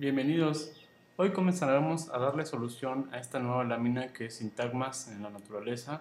Bienvenidos. 0.00 0.72
Hoy 1.18 1.32
comenzaremos 1.32 2.08
a 2.08 2.18
darle 2.18 2.46
solución 2.46 3.10
a 3.12 3.18
esta 3.18 3.38
nueva 3.38 3.64
lámina 3.64 4.14
que 4.14 4.24
es 4.24 4.36
sintagmas 4.36 5.08
en 5.08 5.22
la 5.22 5.28
naturaleza. 5.28 6.00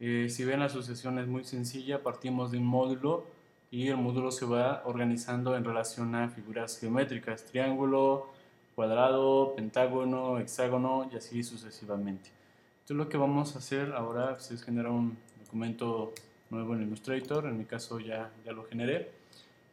Eh, 0.00 0.28
si 0.30 0.46
ven 0.46 0.60
la 0.60 0.70
sucesión 0.70 1.18
es 1.18 1.26
muy 1.26 1.44
sencilla, 1.44 2.02
partimos 2.02 2.52
de 2.52 2.56
un 2.56 2.64
módulo 2.64 3.26
y 3.70 3.88
el 3.88 3.98
módulo 3.98 4.30
se 4.30 4.46
va 4.46 4.80
organizando 4.86 5.54
en 5.58 5.64
relación 5.66 6.14
a 6.14 6.30
figuras 6.30 6.80
geométricas, 6.80 7.44
triángulo, 7.44 8.28
cuadrado, 8.74 9.54
pentágono, 9.54 10.38
hexágono 10.38 11.10
y 11.12 11.16
así 11.16 11.42
sucesivamente. 11.42 12.30
Entonces 12.76 12.96
lo 12.96 13.10
que 13.10 13.18
vamos 13.18 13.56
a 13.56 13.58
hacer 13.58 13.92
ahora 13.92 14.36
pues, 14.36 14.52
es 14.52 14.64
generar 14.64 14.90
un 14.90 15.18
documento 15.44 16.14
nuevo 16.48 16.74
en 16.74 16.84
Illustrator, 16.84 17.44
en 17.44 17.58
mi 17.58 17.66
caso 17.66 18.00
ya, 18.00 18.30
ya 18.46 18.52
lo 18.52 18.64
generé 18.64 19.10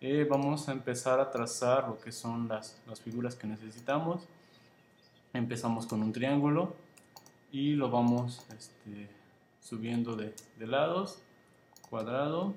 eh, 0.02 0.28
vamos 0.30 0.68
a 0.68 0.74
empezar 0.74 1.20
a 1.20 1.32
trazar 1.32 1.88
lo 1.88 2.00
que 2.00 2.12
son 2.12 2.48
las, 2.48 2.78
las 2.86 3.00
figuras 3.00 3.36
que 3.36 3.48
necesitamos. 3.48 4.28
Empezamos 5.34 5.86
con 5.86 6.04
un 6.04 6.12
triángulo 6.12 6.76
y 7.52 7.74
lo 7.74 7.90
vamos 7.90 8.46
este, 8.58 9.10
subiendo 9.62 10.16
de, 10.16 10.36
de 10.58 10.68
lados, 10.68 11.20
cuadrado. 11.90 12.54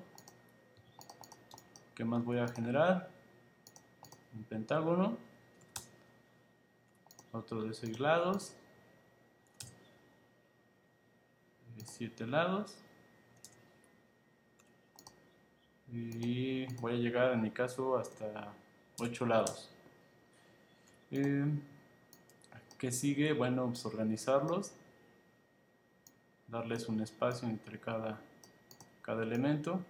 ¿Qué 1.95 2.03
más 2.03 2.23
voy 2.23 2.39
a 2.39 2.47
generar? 2.47 3.09
Un 4.35 4.43
pentágono, 4.43 5.17
otro 7.31 7.63
de 7.63 7.73
seis 7.73 7.99
lados, 7.99 8.53
de 11.77 11.85
siete 11.85 12.27
lados 12.27 12.77
y 15.91 16.65
voy 16.75 16.93
a 16.93 16.95
llegar 16.97 17.33
en 17.33 17.41
mi 17.41 17.51
caso 17.51 17.97
hasta 17.97 18.53
8 18.99 19.25
lados. 19.25 19.69
Eh, 21.11 21.45
¿Qué 22.77 22.91
sigue? 22.91 23.33
Bueno, 23.33 23.67
pues 23.67 23.85
organizarlos, 23.85 24.71
darles 26.47 26.87
un 26.87 27.01
espacio 27.01 27.47
entre 27.47 27.79
cada, 27.79 28.21
cada 29.01 29.23
elemento. 29.23 29.81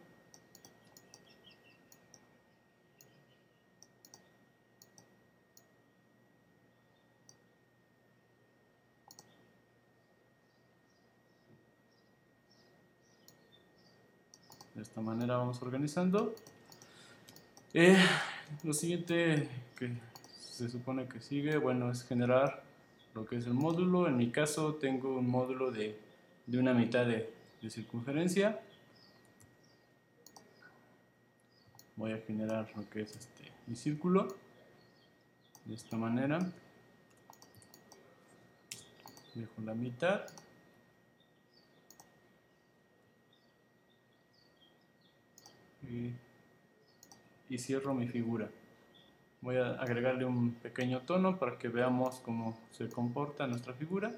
De 14.80 14.84
esta 14.84 15.02
manera 15.02 15.36
vamos 15.36 15.62
organizando. 15.62 16.34
Eh, 17.74 17.98
lo 18.64 18.72
siguiente 18.72 19.50
que 19.76 19.92
se 20.40 20.70
supone 20.70 21.06
que 21.06 21.20
sigue, 21.20 21.58
bueno, 21.58 21.92
es 21.92 22.06
generar 22.06 22.64
lo 23.14 23.26
que 23.26 23.36
es 23.36 23.46
el 23.46 23.56
módulo. 23.56 24.08
En 24.08 24.16
mi 24.16 24.32
caso 24.32 24.76
tengo 24.76 25.18
un 25.18 25.30
módulo 25.30 25.70
de, 25.70 26.00
una 26.48 26.74
mitad 26.74 27.06
de, 27.06 27.30
circunferencia. 27.68 28.62
Voy 31.98 32.14
a 32.14 32.20
generar 32.20 32.72
lo 32.74 32.90
que 32.90 33.02
es 33.02 33.18
este 33.18 33.52
mi 33.68 33.76
círculo 33.76 34.30
de 35.66 35.76
esta 35.76 35.98
manera. 35.98 36.40
Dejo 39.36 39.62
la 39.66 39.74
mitad. 39.74 40.22
Y, 45.90 47.58
cierro 47.58 47.94
mi 47.94 48.08
figura. 48.08 48.50
Voy 49.42 49.58
a 49.58 49.72
agregarle 49.72 50.26
un 50.26 50.54
pequeño 50.54 51.02
tono 51.02 51.38
para 51.38 51.58
que 51.58 51.68
veamos 51.68 52.20
cómo 52.20 52.60
se 52.72 52.90
comporta 52.90 53.48
nuestra 53.48 53.74
figura. 53.74 54.14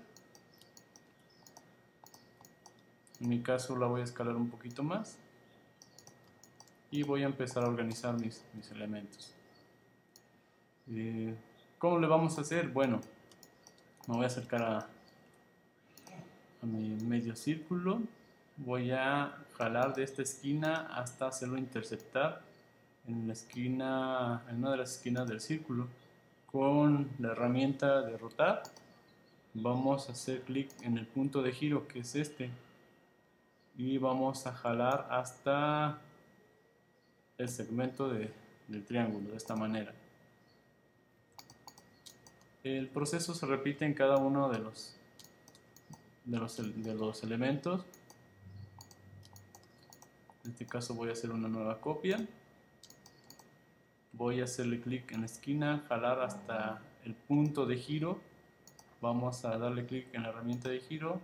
En 3.20 3.30
mi 3.30 3.42
caso 3.42 3.78
la 3.78 3.88
voy 3.88 4.02
a 4.02 4.04
escalar 4.04 4.36
un 4.36 4.50
poquito 4.50 4.84
más 4.84 5.18
y 6.90 7.04
voy 7.04 7.24
a 7.24 7.28
empezar 7.28 7.64
a 7.64 7.68
organizar 7.68 8.20
mis, 8.20 8.44
mis 8.54 8.70
elementos. 8.72 9.34
Eh, 10.90 11.34
¿Cómo 11.78 12.00
le 12.00 12.08
vamos 12.08 12.38
a 12.38 12.42
hacer? 12.42 12.68
Bueno, 12.68 13.00
me 14.08 14.16
voy 14.16 14.24
a 14.24 14.28
acercar 14.28 14.62
a, 14.64 14.78
a 16.62 16.66
mi 16.66 16.96
medio 17.06 17.36
círculo 17.36 18.02
voy 18.66 18.92
a 18.92 19.36
jalar 19.62 19.94
de 19.94 20.04
esta 20.04 20.24
esquina 20.24 20.88
hasta 20.92 21.28
hacerlo 21.28 21.56
interceptar 21.56 22.42
en 23.08 23.28
la 23.28 23.34
esquina, 23.34 24.44
en 24.50 24.56
una 24.58 24.72
de 24.72 24.78
las 24.78 24.96
esquinas 24.96 25.28
del 25.28 25.40
círculo. 25.40 25.88
Con 26.52 27.12
la 27.20 27.34
herramienta 27.34 28.02
de 28.02 28.18
rotar 28.18 28.64
vamos 29.54 30.10
a 30.10 30.14
hacer 30.14 30.42
clic 30.42 30.70
en 30.82 30.98
el 30.98 31.06
punto 31.06 31.44
de 31.44 31.52
giro 31.52 31.88
que 31.88 32.00
es 32.00 32.16
este 32.16 32.50
y 33.78 34.00
vamos 34.00 34.48
a 34.48 34.52
jalar 34.52 35.08
hasta 35.12 36.00
el 37.38 37.48
segmento 37.48 38.10
del 38.10 38.86
triángulo 38.88 39.30
de 39.30 39.38
esta 39.38 39.56
manera. 39.56 39.94
El 42.64 42.88
proceso 42.88 43.36
se 43.36 43.46
repite 43.46 43.86
en 43.86 43.94
cada 43.94 44.18
uno 44.18 44.50
de 44.50 44.58
los, 44.58 44.96
de 46.26 46.40
los, 46.40 46.84
de 46.84 46.96
los 46.96 47.24
elementos 47.24 47.86
en 50.44 50.52
este 50.52 50.66
caso 50.66 50.96
voy 50.96 51.10
a 51.10 51.14
hacer 51.14 51.32
una 51.32 51.48
nueva 51.48 51.80
copia. 51.80 52.18
Voy 54.14 54.42
a 54.42 54.46
hacerle 54.46 54.82
clic 54.82 55.12
en 55.12 55.22
la 55.22 55.26
esquina, 55.28 55.86
jalar 55.88 56.20
hasta 56.22 56.82
el 57.06 57.14
punto 57.14 57.66
de 57.66 57.78
giro. 57.78 58.20
Vamos 59.02 59.46
a 59.46 59.58
darle 59.58 59.86
clic 59.86 60.08
en 60.14 60.24
la 60.24 60.30
herramienta 60.30 60.70
de 60.70 60.80
giro. 60.80 61.22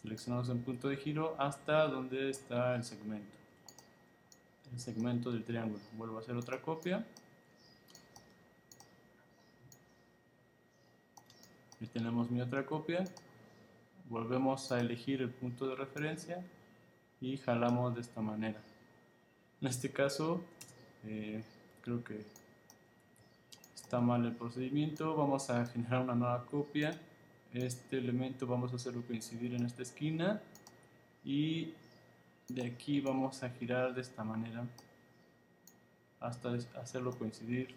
Seleccionamos 0.00 0.48
el 0.48 0.58
punto 0.58 0.88
de 0.88 0.96
giro 0.96 1.36
hasta 1.38 1.86
donde 1.86 2.30
está 2.30 2.74
el 2.74 2.82
segmento. 2.82 3.32
El 4.72 4.80
segmento 4.80 5.30
del 5.30 5.44
triángulo. 5.44 5.80
Vuelvo 5.96 6.16
a 6.16 6.20
hacer 6.20 6.36
otra 6.36 6.60
copia. 6.60 7.06
Aquí 11.76 11.86
tenemos 11.86 12.30
mi 12.30 12.40
otra 12.40 12.66
copia. 12.66 13.04
Volvemos 14.08 14.72
a 14.72 14.80
elegir 14.80 15.22
el 15.22 15.30
punto 15.30 15.68
de 15.68 15.76
referencia 15.76 16.44
y 17.22 17.36
jalamos 17.38 17.94
de 17.94 18.00
esta 18.00 18.20
manera. 18.20 18.60
En 19.60 19.68
este 19.68 19.90
caso, 19.92 20.42
eh, 21.04 21.42
creo 21.80 22.02
que 22.02 22.26
está 23.76 24.00
mal 24.00 24.26
el 24.26 24.34
procedimiento. 24.34 25.14
Vamos 25.16 25.48
a 25.48 25.64
generar 25.66 26.02
una 26.02 26.16
nueva 26.16 26.44
copia. 26.46 27.00
Este 27.54 27.98
elemento 27.98 28.46
vamos 28.46 28.72
a 28.72 28.76
hacerlo 28.76 29.02
coincidir 29.06 29.54
en 29.54 29.64
esta 29.64 29.82
esquina 29.82 30.42
y 31.24 31.72
de 32.48 32.66
aquí 32.66 33.00
vamos 33.00 33.42
a 33.44 33.50
girar 33.50 33.94
de 33.94 34.00
esta 34.00 34.24
manera 34.24 34.66
hasta 36.18 36.54
hacerlo 36.80 37.16
coincidir 37.16 37.74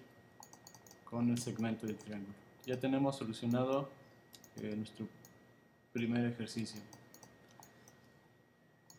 con 1.04 1.30
el 1.30 1.38
segmento 1.38 1.86
del 1.86 1.98
triángulo. 1.98 2.34
Ya 2.66 2.80
tenemos 2.80 3.18
solucionado 3.18 3.90
eh, 4.62 4.74
nuestro 4.76 5.08
primer 5.94 6.26
ejercicio 6.26 6.82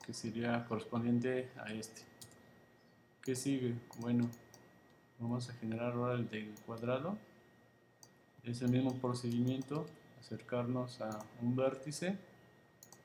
que 0.07 0.15
sería 0.15 0.65
correspondiente 0.67 1.51
a 1.57 1.73
este. 1.73 2.03
¿Qué 3.23 3.35
sigue? 3.35 3.75
Bueno, 3.99 4.31
vamos 5.19 5.51
a 5.51 5.55
generar 5.55 5.95
ahora 5.95 6.15
el 6.15 6.29
del 6.29 6.55
cuadrado. 6.65 7.19
Es 8.45 8.63
el 8.63 8.71
mismo 8.71 8.95
procedimiento, 8.95 9.85
acercarnos 10.21 11.01
a 11.01 11.19
un 11.43 11.57
vértice, 11.57 12.17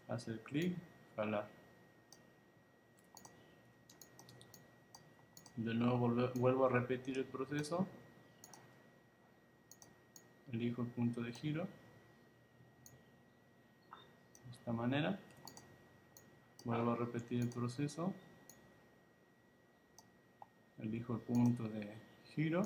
hacer 0.08 0.42
clic, 0.42 0.76
jalar. 1.16 1.50
De 5.56 5.74
nuevo 5.74 6.32
vuelvo 6.36 6.66
a 6.68 6.70
repetir 6.70 7.18
el 7.18 7.26
proceso. 7.26 7.88
Elijo 10.54 10.84
el 10.84 10.88
punto 10.90 11.22
de 11.22 11.34
giro. 11.34 11.64
De 14.46 14.52
esta 14.52 14.72
manera. 14.72 15.20
Vuelvo 16.64 16.92
a 16.92 16.96
repetir 16.96 17.42
el 17.42 17.50
proceso. 17.50 18.14
Elijo 20.80 21.16
el 21.16 21.22
punto 21.22 21.64
de 21.64 21.92
giro. 22.36 22.62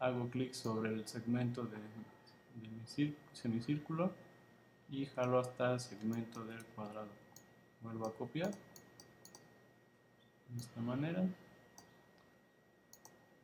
Hago 0.00 0.28
clic 0.30 0.52
sobre 0.52 0.90
el 0.90 1.06
segmento 1.06 1.64
de, 1.64 1.76
mi 1.76 3.14
semicírculo 3.32 4.12
y 4.90 5.06
jalo 5.06 5.38
hasta 5.38 5.74
el 5.74 5.80
segmento 5.80 6.44
del 6.44 6.64
cuadrado. 6.64 7.10
Vuelvo 7.82 8.06
a 8.08 8.14
copiar 8.14 8.50
de 10.48 10.56
esta 10.56 10.80
manera 10.80 11.24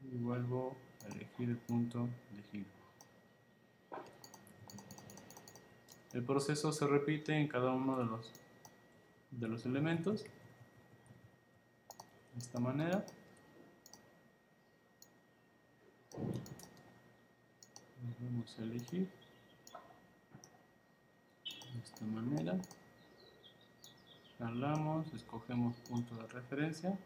y 0.03 0.17
vuelvo 0.17 0.77
a 1.05 1.15
elegir 1.15 1.51
el 1.51 1.59
punto 1.59 2.09
de 2.33 2.43
giro. 2.51 2.71
El 6.13 6.25
proceso 6.25 6.73
se 6.73 6.87
repite 6.87 7.37
en 7.37 7.49
cada 7.49 7.73
uno 7.73 7.99
de 7.99 8.05
los 8.05 8.31
de 9.39 9.49
los 9.49 9.67
elementos 9.67 10.23
de 10.23 10.29
esta 12.39 12.61
manera 12.61 13.05
Vamos 18.21 18.57
a 18.59 18.63
elegir 18.63 19.09
de 21.45 21.81
esta 21.83 22.05
manera. 22.07 22.59
Hablamos, 24.39 25.13
escogemos 25.15 25.77
punto 25.89 26.15
de 26.17 26.27
referencia. 26.29 26.99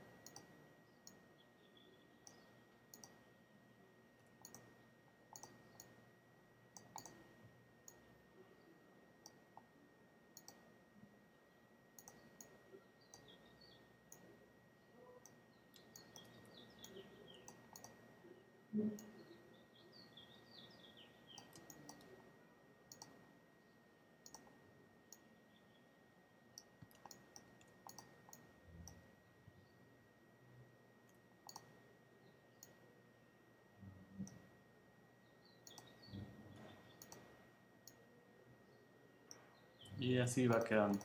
Y 40.09 40.19
así 40.19 40.47
va 40.47 40.65
quedando. 40.65 40.99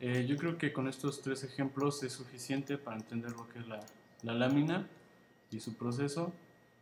Eh, 0.00 0.26
yo 0.28 0.36
creo 0.36 0.58
que 0.58 0.72
con 0.72 0.88
estos 0.88 1.22
tres 1.22 1.44
ejemplos 1.44 2.02
es 2.02 2.12
suficiente 2.12 2.76
para 2.76 2.96
entender 2.96 3.32
lo 3.32 3.48
que 3.48 3.60
es 3.60 3.66
la, 3.66 3.80
la 4.22 4.34
lámina 4.34 4.88
y 5.50 5.60
su 5.60 5.74
proceso. 5.74 6.32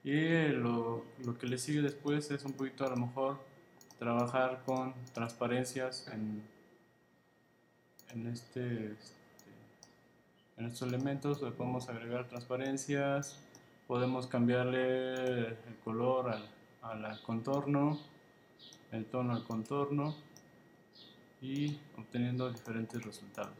Y 0.04 0.48
lo, 0.48 1.02
lo, 1.24 1.38
que 1.38 1.46
le 1.46 1.56
sigue 1.56 1.80
después 1.80 2.30
es 2.30 2.44
un 2.44 2.52
poquito 2.52 2.84
a 2.84 2.90
lo 2.90 2.96
mejor 2.96 3.38
trabajar 3.98 4.62
con 4.66 4.92
transparencias 5.14 6.06
en, 6.08 6.42
en, 8.12 8.26
este, 8.26 8.92
este 8.92 9.14
en 10.58 10.66
estos 10.66 10.86
elementos. 10.88 11.40
Le 11.40 11.52
podemos 11.52 11.88
agregar 11.88 12.28
transparencias, 12.28 13.40
podemos 13.86 14.26
cambiarle 14.26 15.46
el 15.48 15.78
color 15.82 16.28
al, 16.82 17.04
al 17.04 17.22
contorno, 17.22 17.98
el 18.92 19.06
tono 19.06 19.32
al 19.32 19.44
contorno 19.44 20.14
y 21.40 21.78
obteniendo 21.96 22.52
diferentes 22.52 23.02
resultados. 23.02 23.56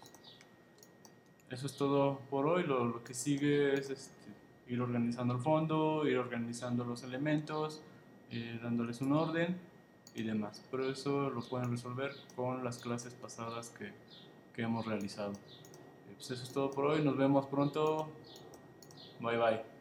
Eso 1.48 1.66
es 1.66 1.74
todo 1.74 2.20
por 2.28 2.46
hoy. 2.46 2.64
Lo, 2.64 2.84
lo 2.84 3.02
que 3.02 3.14
sigue 3.14 3.72
es 3.72 3.88
este, 3.88 4.33
ir 4.68 4.80
organizando 4.80 5.34
el 5.34 5.40
fondo, 5.40 6.06
ir 6.06 6.18
organizando 6.18 6.84
los 6.84 7.02
elementos, 7.02 7.82
eh, 8.30 8.58
dándoles 8.62 9.00
un 9.00 9.12
orden 9.12 9.56
y 10.14 10.22
demás. 10.22 10.62
Pero 10.70 10.90
eso 10.90 11.30
lo 11.30 11.42
pueden 11.42 11.70
resolver 11.70 12.12
con 12.36 12.64
las 12.64 12.78
clases 12.78 13.14
pasadas 13.14 13.70
que, 13.70 13.92
que 14.54 14.62
hemos 14.62 14.86
realizado. 14.86 15.32
Eh, 15.32 16.14
pues 16.16 16.30
eso 16.30 16.42
es 16.42 16.52
todo 16.52 16.70
por 16.70 16.86
hoy. 16.86 17.02
Nos 17.02 17.16
vemos 17.16 17.46
pronto. 17.46 18.08
Bye 19.20 19.38
bye. 19.38 19.73